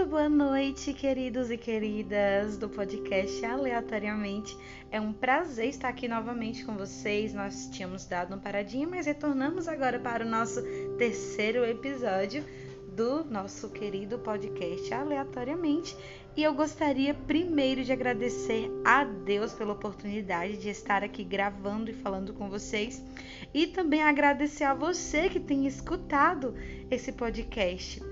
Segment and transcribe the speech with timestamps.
[0.00, 4.56] Muito boa noite, queridos e queridas do podcast Aleatoriamente.
[4.90, 7.34] É um prazer estar aqui novamente com vocês.
[7.34, 10.62] Nós tínhamos dado uma paradinha, mas retornamos agora para o nosso
[10.96, 12.42] terceiro episódio
[12.96, 15.94] do nosso querido podcast Aleatoriamente.
[16.34, 21.94] E eu gostaria primeiro de agradecer a Deus pela oportunidade de estar aqui gravando e
[21.94, 23.04] falando com vocês,
[23.52, 26.54] e também agradecer a você que tem escutado
[26.90, 28.02] esse podcast.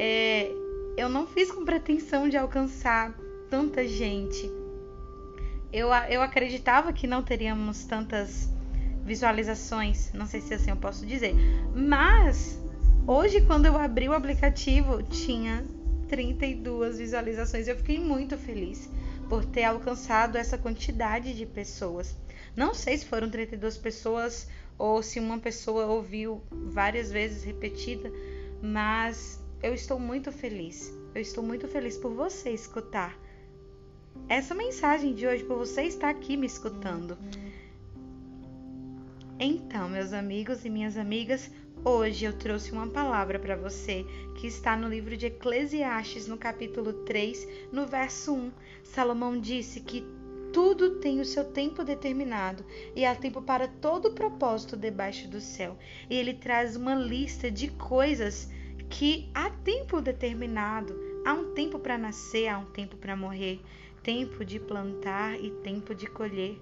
[0.00, 0.52] É,
[0.98, 3.14] eu não fiz com pretensão de alcançar
[3.48, 4.50] tanta gente.
[5.72, 8.50] Eu, eu acreditava que não teríamos tantas
[9.04, 11.34] visualizações, não sei se assim eu posso dizer,
[11.74, 12.60] mas
[13.06, 15.64] hoje quando eu abri o aplicativo tinha
[16.08, 17.68] 32 visualizações.
[17.68, 18.90] Eu fiquei muito feliz
[19.28, 22.16] por ter alcançado essa quantidade de pessoas.
[22.56, 28.10] Não sei se foram 32 pessoas ou se uma pessoa ouviu várias vezes repetida,
[28.60, 30.92] mas eu estou muito feliz.
[31.14, 33.18] Eu estou muito feliz por você escutar
[34.28, 37.16] essa mensagem de hoje, por você estar aqui me escutando.
[39.38, 41.50] Então, meus amigos e minhas amigas,
[41.84, 44.04] hoje eu trouxe uma palavra para você
[44.36, 48.52] que está no livro de Eclesiastes, no capítulo 3, no verso 1.
[48.82, 50.04] Salomão disse que
[50.52, 52.64] tudo tem o seu tempo determinado
[52.96, 55.76] e há tempo para todo propósito debaixo do céu.
[56.10, 58.50] E ele traz uma lista de coisas
[58.88, 63.60] que há tempo determinado, há um tempo para nascer, há um tempo para morrer,
[64.02, 66.58] tempo de plantar e tempo de colher,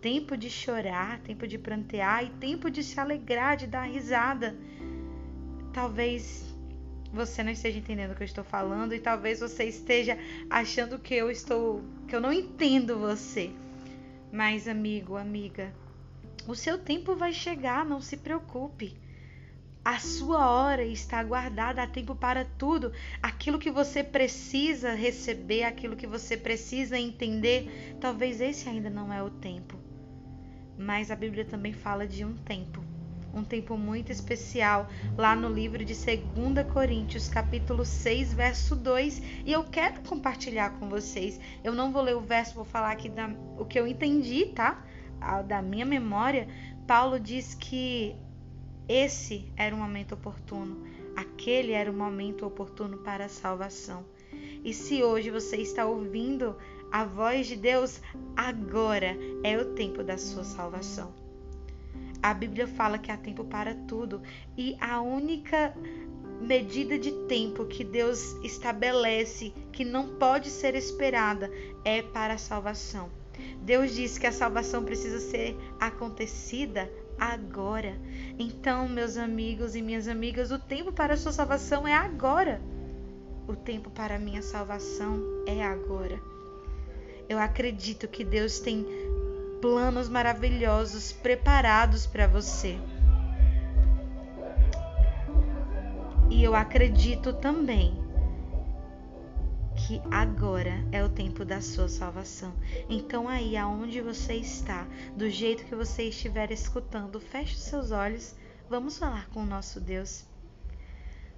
[0.00, 4.56] tempo de chorar, tempo de prantear e tempo de se alegrar, de dar risada.
[5.72, 6.54] Talvez
[7.12, 10.18] você não esteja entendendo o que eu estou falando e talvez você esteja
[10.50, 13.50] achando que eu estou que eu não entendo você.
[14.32, 15.72] Mas amigo, amiga,
[16.46, 18.96] o seu tempo vai chegar, não se preocupe.
[19.84, 22.90] A sua hora está guardada, há tempo para tudo.
[23.22, 29.22] Aquilo que você precisa receber, aquilo que você precisa entender, talvez esse ainda não é
[29.22, 29.78] o tempo.
[30.78, 32.82] Mas a Bíblia também fala de um tempo,
[33.34, 34.88] um tempo muito especial,
[35.18, 40.88] lá no livro de 2 Coríntios, capítulo 6, verso 2, e eu quero compartilhar com
[40.88, 41.38] vocês.
[41.62, 44.82] Eu não vou ler o verso, vou falar aqui da, o que eu entendi, tá?
[45.46, 46.48] Da minha memória.
[46.86, 48.16] Paulo diz que
[48.88, 50.84] esse era o momento oportuno,
[51.16, 54.04] aquele era o momento oportuno para a salvação.
[54.64, 56.56] E se hoje você está ouvindo
[56.90, 58.00] a voz de Deus,
[58.36, 61.12] agora é o tempo da sua salvação.
[62.22, 64.22] A Bíblia fala que há tempo para tudo
[64.56, 65.74] e a única
[66.40, 71.50] medida de tempo que Deus estabelece que não pode ser esperada
[71.84, 73.10] é para a salvação.
[73.62, 77.94] Deus diz que a salvação precisa ser acontecida agora.
[78.38, 82.60] Então, meus amigos e minhas amigas, o tempo para a sua salvação é agora.
[83.46, 86.20] O tempo para a minha salvação é agora.
[87.28, 88.86] Eu acredito que Deus tem
[89.60, 92.78] planos maravilhosos preparados para você.
[96.30, 98.03] E eu acredito também
[99.86, 102.54] que agora é o tempo da sua salvação.
[102.88, 108.34] Então aí aonde você está, do jeito que você estiver escutando, feche seus olhos.
[108.70, 110.24] Vamos falar com o nosso Deus.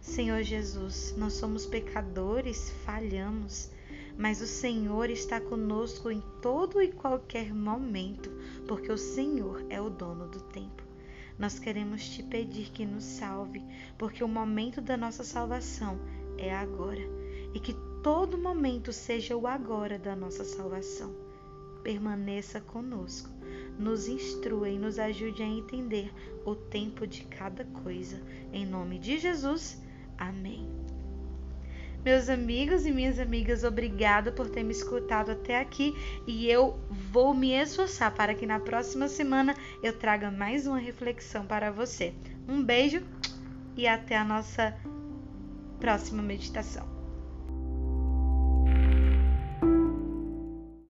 [0.00, 3.68] Senhor Jesus, nós somos pecadores, falhamos,
[4.16, 8.30] mas o Senhor está conosco em todo e qualquer momento,
[8.68, 10.84] porque o Senhor é o dono do tempo.
[11.36, 13.64] Nós queremos te pedir que nos salve,
[13.98, 15.98] porque o momento da nossa salvação
[16.38, 17.02] é agora
[17.52, 17.74] e que
[18.06, 21.12] todo momento seja o agora da nossa salvação.
[21.82, 23.28] Permaneça conosco,
[23.76, 26.12] nos instrua e nos ajude a entender
[26.44, 28.22] o tempo de cada coisa.
[28.52, 29.82] Em nome de Jesus,
[30.16, 30.68] amém.
[32.04, 35.92] Meus amigos e minhas amigas, obrigada por ter me escutado até aqui
[36.28, 36.78] e eu
[37.10, 39.52] vou me esforçar para que na próxima semana
[39.82, 42.14] eu traga mais uma reflexão para você.
[42.46, 43.02] Um beijo
[43.76, 44.76] e até a nossa
[45.80, 46.95] próxima meditação.